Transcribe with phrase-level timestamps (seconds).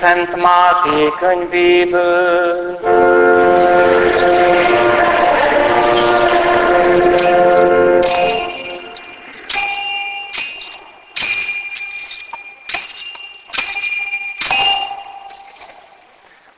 [0.00, 2.78] Szent Máté könyvéből.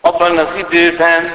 [0.00, 1.30] Abban az időben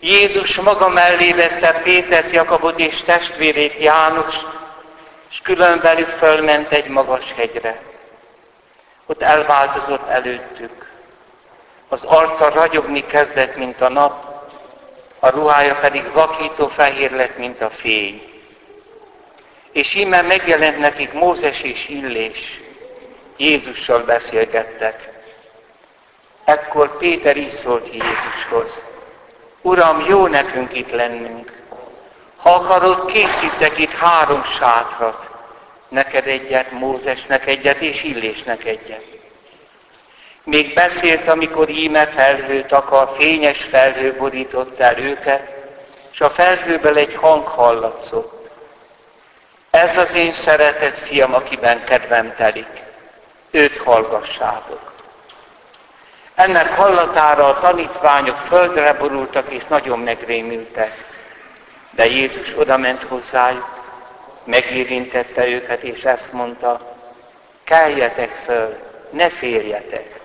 [0.00, 4.34] Jézus maga mellé vette Pétert, Jakabot és testvérét János,
[5.30, 7.80] és külön velük fölment egy magas hegyre.
[9.06, 10.85] Ott elváltozott előttük.
[11.88, 14.26] Az arca ragyogni kezdett, mint a nap,
[15.18, 18.22] a ruhája pedig vakító fehér lett, mint a fény.
[19.72, 22.60] És íme megjelent nekik Mózes és Illés.
[23.36, 25.10] Jézussal beszélgettek.
[26.44, 28.82] Ekkor Péter így szólt Jézushoz.
[29.62, 31.62] Uram, jó nekünk itt lennünk.
[32.36, 35.26] Ha akarod, készítek itt három sátrat.
[35.88, 39.15] Neked egyet, Mózesnek egyet, és Illésnek egyet.
[40.46, 45.54] Még beszélt, amikor íme felhőt akar, fényes felhő borított el őket,
[46.12, 48.50] és a felhőből egy hang hallatszott.
[49.70, 52.82] Ez az én szeretett fiam, akiben kedvem telik.
[53.50, 54.92] Őt hallgassátok.
[56.34, 61.06] Ennek hallatára a tanítványok földre borultak és nagyon megrémültek.
[61.90, 63.68] De Jézus odament hozzájuk,
[64.44, 66.96] megérintette őket, és ezt mondta,
[67.64, 68.78] keljetek föl,
[69.10, 70.24] ne férjetek.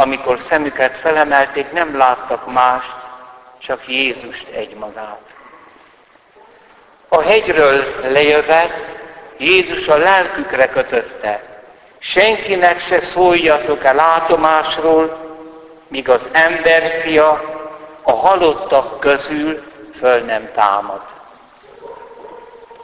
[0.00, 2.96] Amikor szemüket felemelték, nem láttak mást,
[3.58, 5.20] csak Jézust egymagát.
[7.08, 8.72] A hegyről lejövet,
[9.36, 11.42] Jézus a lelkükre kötötte,
[11.98, 15.16] senkinek se szóljatok el látomásról,
[15.88, 17.40] míg az emberfia
[18.02, 19.62] a halottak közül
[19.98, 21.02] föl nem támad.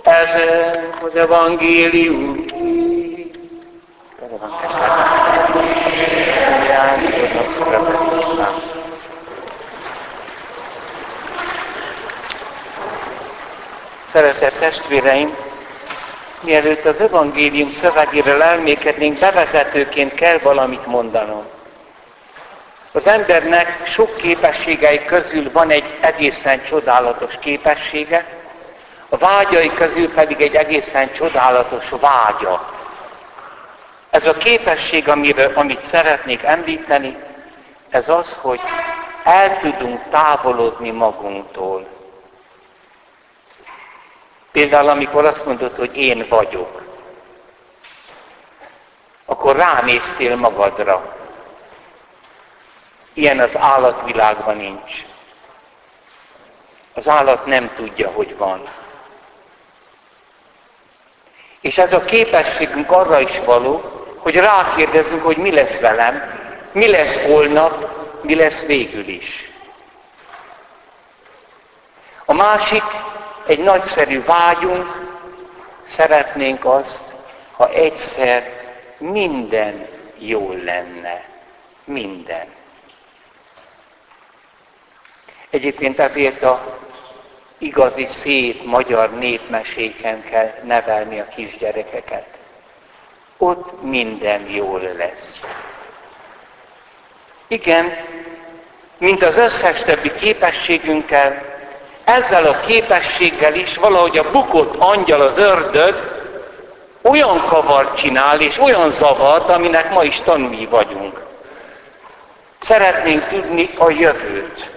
[0.03, 0.29] Ez
[1.03, 2.45] az evangélium.
[14.13, 15.37] Szeretett testvéreim,
[16.41, 21.45] mielőtt az evangélium szövegéről elmékednénk, bevezetőként kell valamit mondanom.
[22.93, 28.27] Az embernek sok képességei közül van egy egészen csodálatos képessége,
[29.09, 32.74] a vágyai közül pedig egy egészen csodálatos vágya.
[34.15, 37.17] Ez a képesség, amiről, amit szeretnék említeni,
[37.91, 38.61] ez az, hogy
[39.25, 41.87] el tudunk távolodni magunktól.
[44.53, 46.83] Például, amikor azt mondod, hogy én vagyok,
[49.25, 51.17] akkor ránéztél magadra.
[53.13, 55.07] Ilyen az állatvilágban nincs.
[56.95, 58.69] Az állat nem tudja, hogy van.
[61.61, 63.94] És ez a képességünk arra is való,
[64.25, 66.23] hogy rákérdezünk, hogy mi lesz velem,
[66.73, 67.89] mi lesz holnap,
[68.23, 69.51] mi lesz végül is.
[72.25, 72.83] A másik,
[73.47, 74.87] egy nagyszerű vágyunk,
[75.85, 77.03] szeretnénk azt,
[77.53, 78.51] ha egyszer
[78.99, 79.87] minden
[80.19, 81.25] jól lenne.
[81.85, 82.47] Minden.
[85.51, 86.79] Egyébként azért a
[87.59, 92.34] igazi szép magyar népmeséken kell nevelni a kisgyerekeket.
[93.39, 95.41] Ott minden jól lesz.
[97.49, 97.97] Igen,
[98.99, 101.43] mint az összes többi képességünkkel,
[102.05, 105.95] ezzel a képességgel is valahogy a bukott angyal, az ördög
[107.03, 111.23] olyan kavart csinál, és olyan zavart, aminek ma is tanúi vagyunk.
[112.61, 114.71] Szeretnénk tudni a jövőt.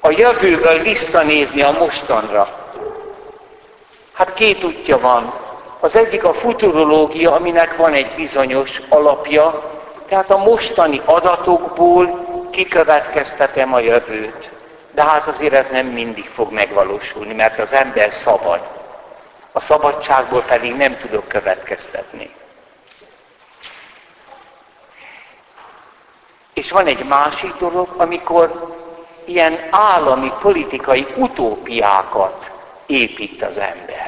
[0.00, 2.48] A jövőből visszanézni a mostanra.
[4.12, 5.34] Hát két útja van.
[5.84, 9.70] Az egyik a futurológia, aminek van egy bizonyos alapja,
[10.08, 14.50] tehát a mostani adatokból kikövetkeztetem a jövőt.
[14.90, 18.60] De hát azért ez nem mindig fog megvalósulni, mert az ember szabad.
[19.52, 22.34] A szabadságból pedig nem tudok következtetni.
[26.54, 28.76] És van egy másik dolog, amikor
[29.24, 32.50] ilyen állami politikai utópiákat
[32.86, 34.01] épít az ember.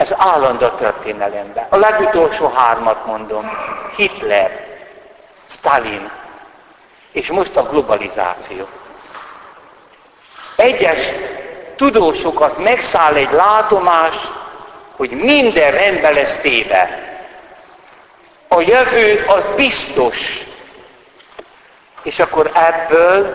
[0.00, 1.66] Ez állandó történelemben.
[1.68, 3.50] A legutolsó hármat mondom.
[3.96, 4.66] Hitler,
[5.48, 6.10] Stalin,
[7.12, 8.68] és most a globalizáció.
[10.56, 10.98] Egyes
[11.76, 14.16] tudósokat megszáll egy látomás,
[14.96, 17.08] hogy minden rendben lesz téve.
[18.48, 20.16] A jövő az biztos.
[22.02, 23.34] És akkor ebből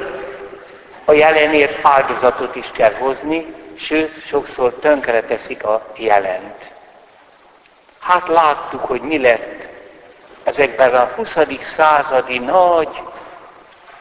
[1.05, 6.73] a jelenért áldozatot is kell hozni, sőt, sokszor tönkre teszik a jelent.
[7.99, 9.67] Hát láttuk, hogy mi lett
[10.43, 11.35] ezekben a 20.
[11.75, 13.01] századi nagy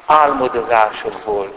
[0.07, 1.53] álmodozásokból,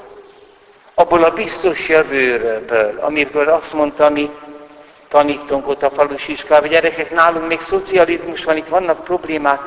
[0.94, 4.32] abból a biztos jövőről, amiről azt mondta, mi
[5.08, 9.62] tanítunk ott a falus iskolában, gyerekek, nálunk még szocializmus van, itt vannak problémák,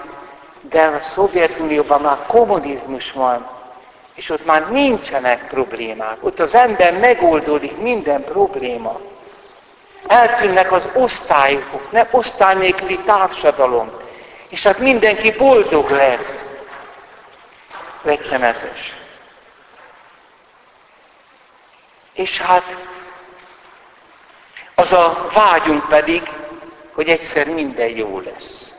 [0.60, 3.59] de a Szovjetunióban már kommunizmus van,
[4.20, 6.24] és ott már nincsenek problémák.
[6.24, 9.00] Ott az ember megoldódik minden probléma.
[10.06, 13.90] Eltűnnek az osztályok, ne osztály nélküli társadalom.
[14.48, 16.44] És hát mindenki boldog lesz.
[18.02, 18.96] Rettenetes.
[22.12, 22.76] És hát
[24.74, 26.30] az a vágyunk pedig,
[26.92, 28.69] hogy egyszer minden jó lesz.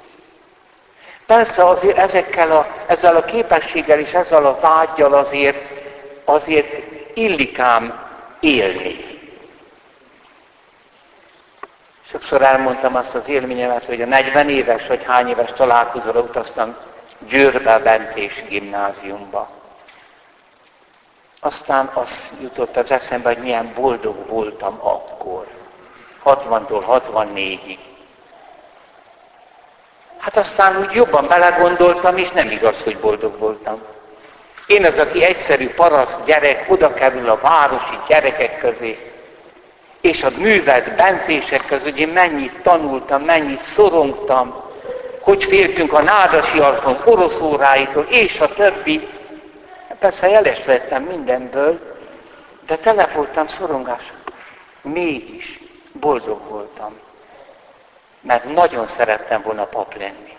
[1.32, 5.58] Persze azért ezekkel a, ezzel a képességgel és ezzel a vágyjal azért,
[6.26, 6.68] azért
[7.14, 8.08] illikám
[8.40, 9.20] élni.
[12.10, 16.76] Sokszor elmondtam azt az élményemet, hogy a 40 éves, vagy hány éves találkozóra utaztam
[17.28, 19.50] Győrbe, Bentés gimnáziumba.
[21.40, 25.48] Aztán azt jutott az eszembe, hogy milyen boldog voltam akkor.
[26.26, 27.78] 60-tól 64-ig.
[30.34, 33.82] Hát aztán úgy jobban belegondoltam, és nem igaz, hogy boldog voltam.
[34.68, 39.12] Én az, aki egyszerű paraszt gyerek, oda kerül a városi gyerekek közé,
[40.02, 44.64] és a művelt bencések között, én mennyit tanultam, mennyit szorongtam,
[45.20, 49.08] hogy féltünk a nádasi arcon orosz óráitól, és a többi.
[50.00, 51.80] Persze jeles lettem mindenből,
[52.66, 54.12] de tele voltam szorongás.
[54.82, 55.60] Mégis
[55.92, 57.11] boldog voltam.
[58.22, 60.38] Mert nagyon szerettem volna pap lenni.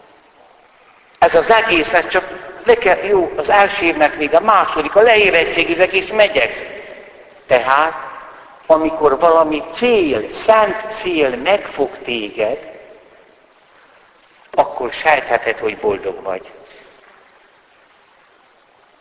[1.19, 2.29] Ez az egész, ez csak
[2.65, 6.53] le kell, jó, az első évnek még a második, a leérettségizek, és megyek.
[7.47, 7.93] Tehát,
[8.67, 12.59] amikor valami cél, szent cél megfog téged,
[14.55, 16.53] akkor sejtheted, hogy boldog vagy.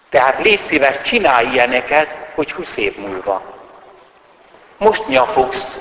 [0.10, 3.42] Tehát légy szíves, csinálj ilyeneket, hogy 20 év múlva.
[4.78, 5.80] Most nyafogsz,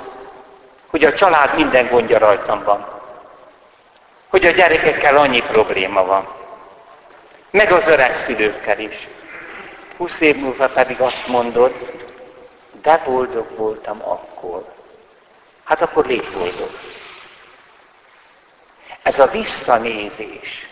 [0.91, 2.87] hogy a család minden gondja rajtam van.
[4.29, 6.29] Hogy a gyerekekkel annyi probléma van.
[7.51, 9.09] Meg az öreg szülőkkel is.
[9.97, 11.75] 20 év múlva pedig azt mondod,
[12.83, 14.75] de boldog voltam akkor.
[15.65, 16.71] Hát akkor légy boldog.
[19.03, 20.69] Ez a visszanézés.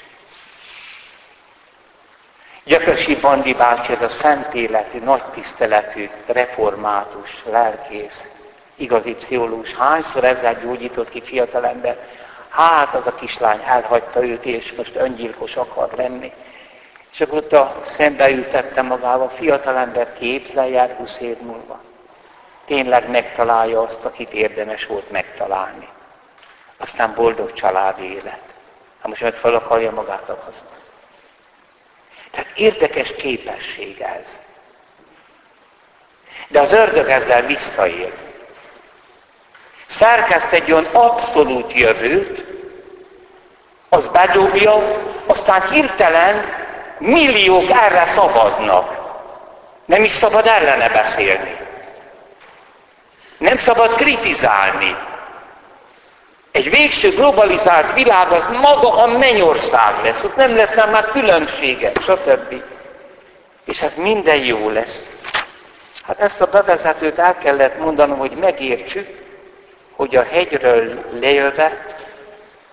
[2.64, 8.24] Gyökösi Bandi bácsi, ez a szent életű, nagy tiszteletű, református, lelkész,
[8.78, 12.08] igazi pszichológus, hányszor ezzel gyógyított ki fiatalember,
[12.48, 16.32] hát az a kislány elhagyta őt, és most öngyilkos akar lenni.
[17.12, 21.80] És akkor ott a szembe ültette magával, fiatalember képzelj 20 év múlva.
[22.66, 25.88] Tényleg megtalálja azt, akit érdemes volt megtalálni
[26.78, 28.40] aztán boldog családi élet.
[28.98, 30.68] Hát most meg fel akarja magát akazni.
[32.30, 34.38] Tehát érdekes képesség ez.
[36.48, 38.12] De az ördög ezzel visszaél.
[39.88, 42.44] Szerkeszt egy olyan abszolút jövőt,
[43.88, 46.44] az bedobja, aztán hirtelen
[46.98, 48.96] milliók erre szavaznak.
[49.84, 51.56] Nem is szabad ellene beszélni.
[53.38, 54.96] Nem szabad kritizálni.
[56.52, 62.62] Egy végső globalizált világ az maga a mennyország lesz, ott nem lesz már különbségek, stb.
[63.64, 65.10] És hát minden jó lesz.
[66.02, 69.27] Hát ezt a bevezetőt el kellett mondanom, hogy megértsük,
[69.98, 71.84] hogy a hegyről lejöve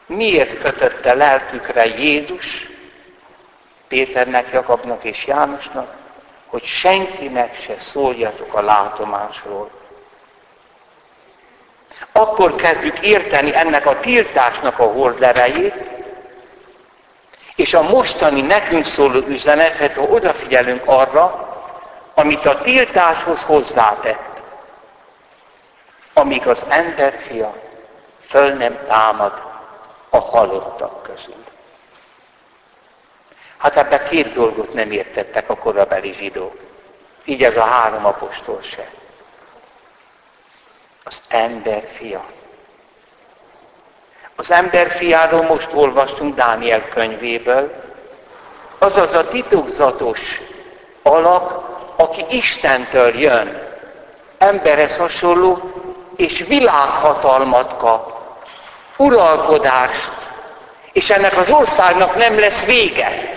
[0.06, 2.70] miért kötötte lelkükre Jézus,
[3.88, 5.96] Péternek, Jakabnak és Jánosnak,
[6.46, 9.70] hogy senkinek se szóljatok a látomásról.
[12.12, 15.76] Akkor kezdjük érteni ennek a tiltásnak a horderejét,
[17.56, 21.50] és a mostani nekünk szóló üzenetet, ha odafigyelünk arra,
[22.14, 24.25] amit a tiltáshoz hozzátett,
[26.18, 27.56] amíg az emberfia
[28.28, 29.42] föl nem támad
[30.10, 31.44] a halottak közül.
[33.58, 36.58] Hát ebbe két dolgot nem értettek a korabeli zsidók.
[37.26, 38.90] Így ez a három apostol se
[41.04, 42.26] az ember fia.
[44.36, 47.84] Az ember fiáról most olvastunk Dániel könyvéből,
[48.78, 50.20] azaz a titokzatos
[51.04, 53.78] alak, aki Istentől jön,
[54.38, 55.75] emberhez hasonló,
[56.16, 58.20] és világhatalmat kap,
[58.98, 60.12] uralkodást,
[60.92, 63.34] és ennek az országnak nem lesz vége.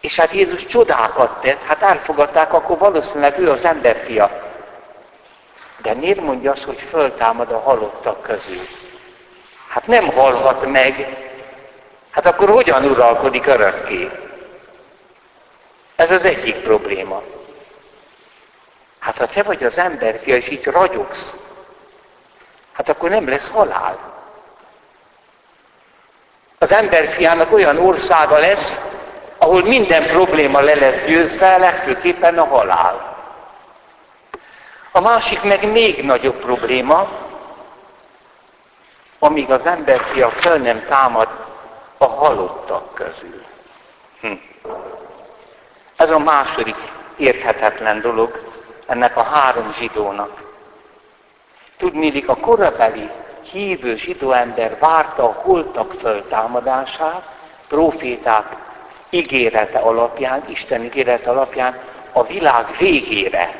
[0.00, 4.52] És hát Jézus csodákat tett, hát elfogadták, akkor valószínűleg ő az emberfia.
[5.82, 8.66] De miért mondja azt, hogy föltámad a halottak közül?
[9.68, 11.16] Hát nem halhat meg,
[12.10, 14.10] hát akkor hogyan uralkodik örökké?
[15.96, 17.22] Ez az egyik probléma.
[19.14, 21.36] Hát ha te vagy az emberfia, és így ragyogsz,
[22.72, 23.98] hát akkor nem lesz halál.
[26.58, 28.80] Az emberfiának olyan országa lesz,
[29.38, 33.16] ahol minden probléma le lesz győzve, legfőképpen a halál.
[34.92, 37.08] A másik meg még nagyobb probléma,
[39.18, 41.28] amíg az emberfia föl nem támad
[41.98, 43.44] a halottak közül.
[44.20, 44.32] Hm.
[45.96, 46.76] Ez a második
[47.16, 48.53] érthetetlen dolog
[48.86, 50.52] ennek a három zsidónak.
[51.76, 53.10] Tudnélik, a korabeli
[53.50, 57.22] hívő zsidó ember várta a holtak föltámadását,
[57.68, 58.56] proféták
[59.10, 61.78] ígérete alapján, Isten ígérete alapján
[62.12, 63.54] a világ végére.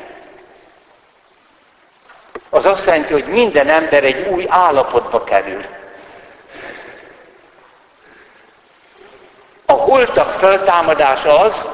[2.49, 5.65] Az azt jelenti, hogy minden ember egy új állapotba kerül.
[9.65, 11.67] A holtak föltámadása az,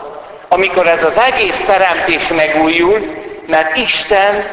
[0.47, 4.45] amikor ez az egész teremtés megújul, mert Isten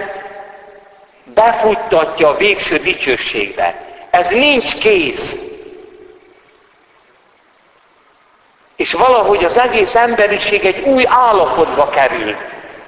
[1.24, 3.74] befuttatja a végső dicsőségbe.
[4.10, 5.36] Ez nincs kész.
[8.76, 12.36] És valahogy az egész emberiség egy új állapotba kerül.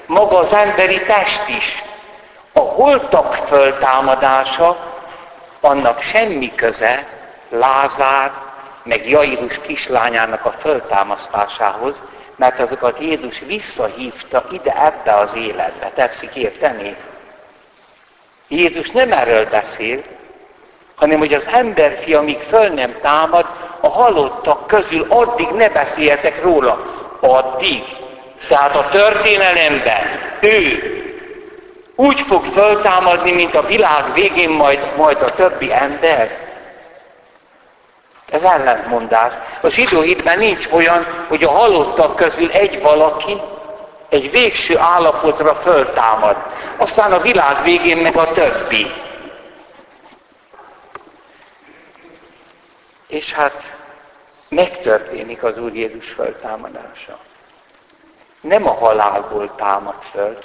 [0.07, 1.85] Maga az emberi test is.
[2.53, 4.77] A holtak föltámadása,
[5.61, 7.07] annak semmi köze
[7.49, 8.33] Lázár,
[8.83, 11.95] meg Jairus kislányának a föltámasztásához,
[12.41, 15.91] mert azokat Jézus visszahívta ide ebbe az életbe.
[15.95, 16.97] Tetszik érteni?
[18.49, 20.03] Jézus nem erről beszél,
[20.95, 23.47] hanem hogy az emberfi, amíg föl nem támad,
[23.81, 26.85] a halottak közül addig ne beszéljetek róla.
[27.21, 27.83] Addig.
[28.49, 30.03] Tehát a történelemben
[30.41, 30.83] ő
[31.95, 36.50] úgy fog föltámadni, mint a világ végén majd, majd a többi ember.
[38.31, 39.33] Ez ellentmondás.
[39.61, 43.41] A zsidó hitben nincs olyan, hogy a halottak közül egy valaki
[44.09, 46.37] egy végső állapotra föltámad.
[46.77, 48.93] Aztán a világ végén meg a többi.
[53.07, 53.77] És hát
[54.49, 57.19] megtörténik az Úr Jézus föltámadása.
[58.41, 60.39] Nem a halálból támad föl,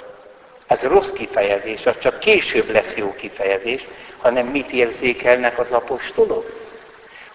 [0.66, 3.86] ez rossz kifejezés, az csak később lesz jó kifejezés,
[4.22, 6.65] hanem mit érzékelnek az apostolok?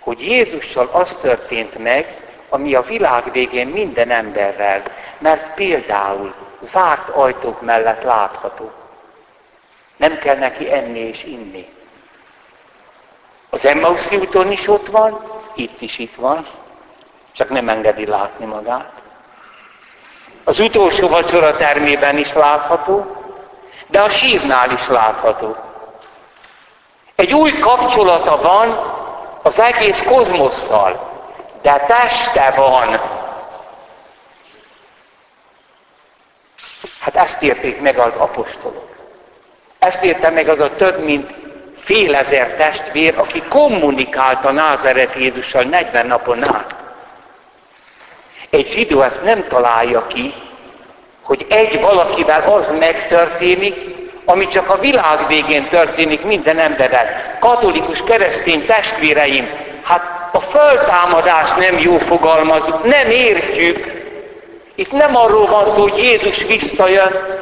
[0.01, 4.81] Hogy Jézussal az történt meg, ami a világ végén minden emberrel,
[5.17, 8.71] mert például zárt ajtók mellett látható.
[9.97, 11.69] Nem kell neki enni és inni.
[13.49, 16.47] Az Emmauszi úton is ott van, itt is itt van,
[17.31, 18.91] csak nem engedi látni magát.
[20.43, 23.15] Az utolsó vacsora termében is látható,
[23.87, 25.57] de a sírnál is látható.
[27.15, 28.90] Egy új kapcsolata van
[29.41, 31.09] az egész kozmosszal,
[31.61, 32.99] de teste van.
[36.99, 38.89] Hát ezt érték meg az apostolok.
[39.79, 41.33] Ezt érte meg az a több mint
[41.77, 46.75] fél ezer testvér, aki kommunikálta Názeret Jézussal 40 napon át.
[48.49, 50.33] Egy zsidó ezt nem találja ki,
[51.21, 53.90] hogy egy valakivel az megtörténik,
[54.25, 57.37] ami csak a világ végén történik minden emberrel.
[57.39, 59.49] Katolikus keresztény testvéreim,
[59.83, 63.99] hát a föltámadás nem jó fogalmazunk, nem értjük.
[64.75, 67.39] Itt nem arról van szó, hogy Jézus visszajön,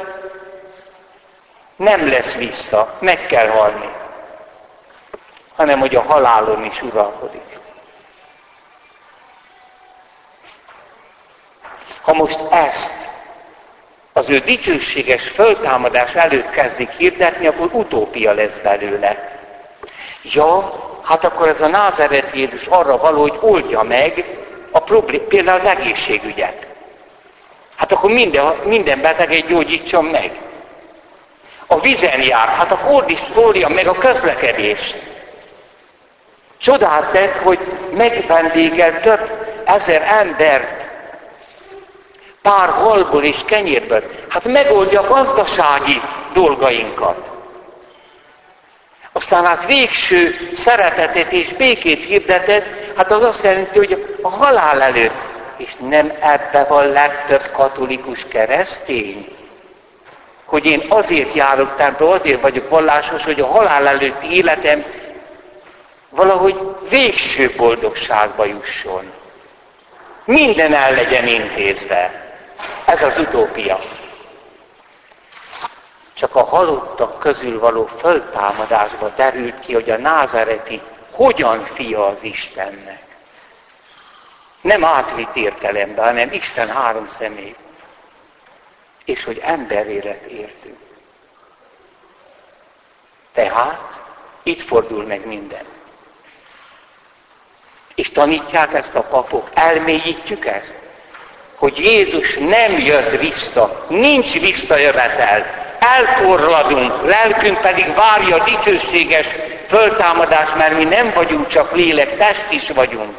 [1.76, 3.88] nem lesz vissza, meg kell halni,
[5.56, 7.58] hanem hogy a halálon is uralkodik.
[12.02, 12.99] Ha most ezt
[14.12, 19.38] az ő dicsőséges föltámadás előtt kezdik hirdetni, akkor utópia lesz belőle.
[20.22, 24.38] Ja, hát akkor ez a názeret Jézus arra való, hogy oldja meg
[24.70, 26.66] a problém, például az egészségügyet.
[27.76, 30.30] Hát akkor minden, minden beteget gyógyítson meg.
[31.66, 35.08] A vizen jár, hát akkor szólja meg a közlekedést.
[36.58, 37.58] Csodát tett, hogy
[37.96, 39.30] megvendégel több
[39.64, 40.79] ezer embert
[42.42, 44.02] pár halból és kenyérből.
[44.28, 46.00] Hát megoldja a gazdasági
[46.32, 47.30] dolgainkat.
[49.12, 55.28] Aztán hát végső szeretetet és békét hirdetett, hát az azt jelenti, hogy a halál előtt.
[55.56, 59.36] És nem ebbe van legtöbb katolikus keresztény.
[60.44, 64.84] Hogy én azért járok templom, azért vagyok vallásos, hogy a halál előtti életem
[66.08, 69.12] valahogy végső boldogságba jusson.
[70.24, 72.19] Minden el legyen intézve.
[72.84, 73.80] Ez az utópia.
[76.14, 83.02] csak a halottak közül való föltámadásba derült ki, hogy a názareti hogyan fia az Istennek.
[84.60, 87.54] Nem átvitt értelemben, hanem Isten három személy.
[89.04, 90.78] És hogy emberélet értünk.
[93.32, 93.80] Tehát
[94.42, 95.64] itt fordul meg minden.
[97.94, 100.74] És tanítják ezt a papok, elmélyítjük ezt,
[101.60, 105.46] hogy Jézus nem jött vissza, nincs visszajövetel,
[105.78, 109.26] elforradunk, lelkünk pedig várja a dicsőséges
[109.68, 113.14] föltámadás, mert mi nem vagyunk csak lélek, test is vagyunk.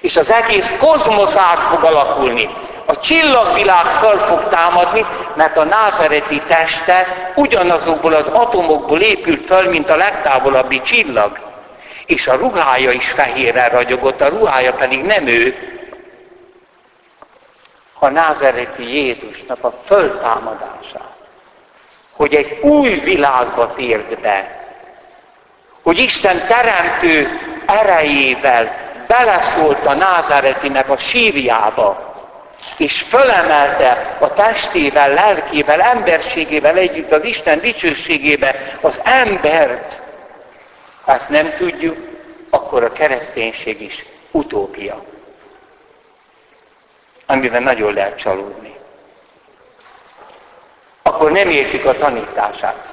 [0.00, 2.48] És az egész kozmosz át fog alakulni.
[2.86, 9.90] A csillagvilág föl fog támadni, mert a názareti teste ugyanazokból az atomokból épült föl, mint
[9.90, 11.38] a legtávolabbi csillag.
[12.06, 15.71] És a ruhája is fehérre ragyogott, a ruhája pedig nem ő,
[18.02, 21.12] a názareti Jézusnak a föltámadását.
[22.12, 24.66] Hogy egy új világba tért be.
[25.82, 27.28] Hogy Isten teremtő
[27.66, 32.14] erejével beleszólt a názáretinek a sírjába,
[32.76, 40.00] és fölemelte a testével, lelkével, emberségével együtt az Isten dicsőségébe az embert.
[41.04, 41.96] Ha ezt nem tudjuk,
[42.50, 45.11] akkor a kereszténység is utópia,
[47.32, 48.76] amiben nagyon lehet csalódni.
[51.02, 52.92] Akkor nem értjük a tanítását.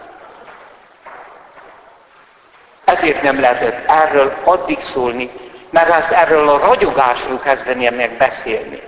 [2.84, 5.32] Ezért nem lehetett erről addig szólni,
[5.70, 8.82] mert ezt erről a ragyogásról kezdenie meg beszélni,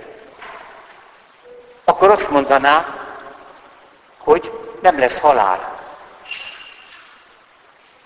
[1.84, 2.86] akkor azt mondaná,
[4.18, 5.80] hogy nem lesz halál.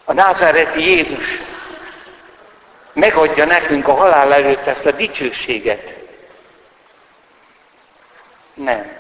[0.05, 1.27] A názáreti Jézus
[2.93, 6.06] megadja nekünk a halál előtt ezt a dicsőséget.
[8.57, 8.91] Nem.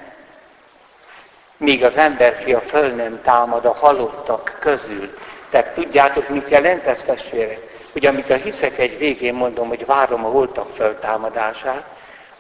[1.57, 5.19] Míg az emberfia föl nem támad a halottak közül.
[5.51, 7.75] Tehát tudjátok, mit jelent ez testvérek?
[7.97, 11.85] hogy amit a hiszek egy végén mondom, hogy várom a holtak föltámadását,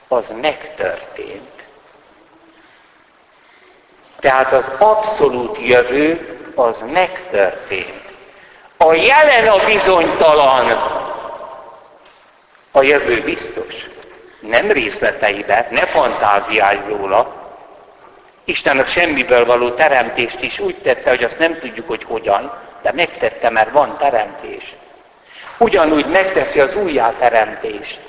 [0.08, 1.64] az megtörtént.
[4.20, 8.02] Tehát az abszolút jövő az megtörtént.
[8.76, 10.70] A jelen a bizonytalan,
[12.70, 13.95] a jövő biztos.
[14.48, 17.34] Nem részleteibe, ne fantáziálj róla.
[18.44, 22.92] Isten a semmiből való teremtést is úgy tette, hogy azt nem tudjuk, hogy hogyan, de
[22.92, 24.76] megtette, mert van teremtés
[25.58, 28.00] ugyanúgy megteszi az újjáteremtést.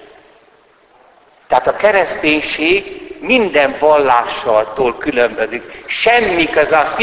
[1.47, 5.83] Tehát a kereszténység minden vallással különbözik.
[5.85, 6.95] Semmi köze a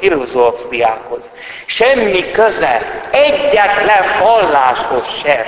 [0.00, 1.22] filozófiához.
[1.66, 5.44] Semmi köze egyetlen valláshoz sem.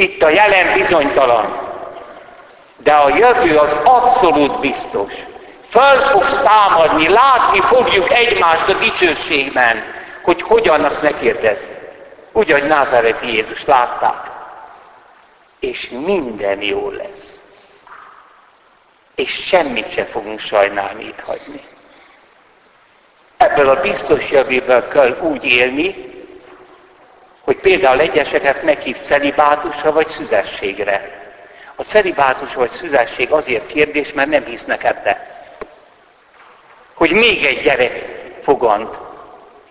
[0.00, 1.68] Itt a jelen bizonytalan.
[2.76, 5.12] De a jövő az abszolút biztos.
[5.68, 9.82] Föl fogsz támadni, látni fogjuk egymást a dicsőségben
[10.22, 11.62] hogy hogyan, azt ne kérdezz.
[12.32, 14.30] Úgy, hogy Názáreti Jézus látták.
[15.58, 17.40] És minden jó lesz.
[19.14, 21.64] És semmit se fogunk sajnálni itt hagyni.
[23.36, 26.09] Ebből a biztos jövőből kell úgy élni,
[27.50, 31.10] hogy például egyeseket meghív celibátusra vagy szüzességre.
[31.76, 35.44] A celibátus vagy szüzesség azért kérdés, mert nem hisznek ebbe.
[36.94, 38.04] Hogy még egy gyerek
[38.44, 38.94] fogant,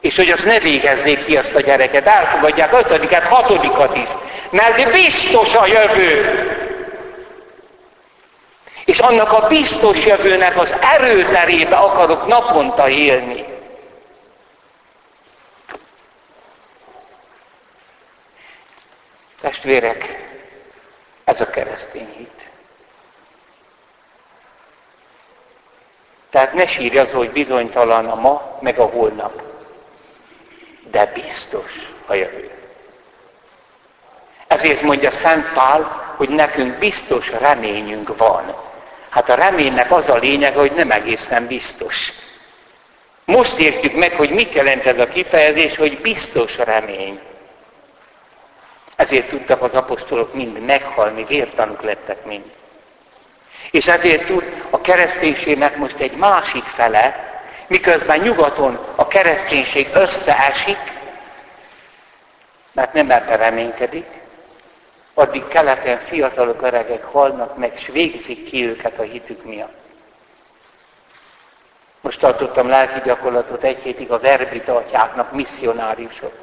[0.01, 4.09] és hogy azt ne végezzék ki azt a gyereket, elfogadják ötödiket, hatodikat is.
[4.49, 6.25] Mert biztos a jövő.
[8.85, 13.48] És annak a biztos jövőnek az erőterébe akarok naponta élni.
[19.41, 20.27] Testvérek,
[21.23, 22.49] ez a keresztény hit.
[26.29, 29.47] Tehát ne sírj az, hogy bizonytalan a ma, meg a holnap
[30.91, 31.71] de biztos
[32.05, 32.49] a jövő.
[34.47, 38.55] Ezért mondja Szent Pál, hogy nekünk biztos reményünk van.
[39.09, 42.11] Hát a reménynek az a lényeg, hogy nem egészen biztos.
[43.25, 47.19] Most értjük meg, hogy mit jelent ez a kifejezés, hogy biztos remény.
[48.99, 52.51] Ezért tudtak az apostolok mind meghalni, vértanuk lettek mind.
[53.71, 57.33] És ezért tud a kereszténységnek most egy másik fele,
[57.67, 60.77] miközben nyugaton a kereszténység összeesik,
[62.71, 64.07] mert nem ebben reménykedik,
[65.13, 69.77] addig keleten fiatalok, öregek halnak meg, és végzik ki őket a hitük miatt.
[72.01, 76.33] Most tartottam lelki gyakorlatot egy hétig a verbita atyáknak, misszionáriusok.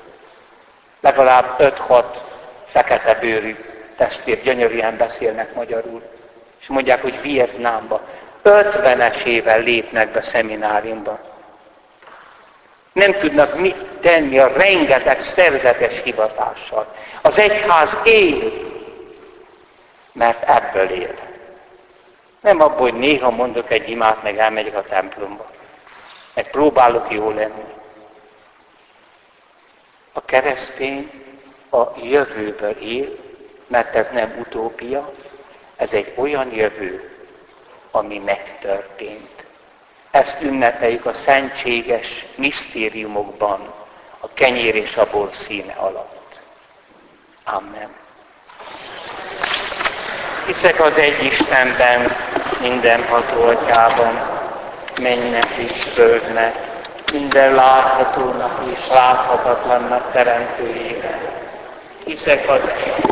[1.00, 2.04] Legalább 5-6
[2.76, 3.56] fekete bőrű
[3.96, 6.02] testvér gyönyörűen beszélnek magyarul.
[6.60, 8.00] És mondják, hogy Vietnámba
[8.44, 11.18] 50-es éven lépnek be szemináriumba.
[12.92, 16.94] Nem tudnak mit tenni a rengeteg szerzetes hivatással.
[17.22, 18.52] Az egyház él,
[20.12, 21.14] mert ebből él.
[22.40, 25.50] Nem abból, hogy néha mondok egy imát, meg elmegyek a templomba.
[26.34, 27.64] Meg próbálok jó lenni.
[30.12, 31.25] A keresztény
[31.70, 33.16] a jövőből él,
[33.66, 35.12] mert ez nem utópia,
[35.76, 37.10] ez egy olyan jövő,
[37.90, 39.44] ami megtörtént.
[40.10, 43.72] Ezt ünnepeljük a szentséges misztériumokban,
[44.20, 46.40] a kenyér és a bor színe alatt.
[47.44, 47.88] Amen.
[50.46, 52.16] Hiszek az egy Istenben,
[52.60, 54.20] mindenható atyában,
[55.00, 56.54] mennek és földnek,
[57.12, 61.45] minden láthatónak és láthatatlannak teremtőjében.
[62.06, 63.05] Hiszek az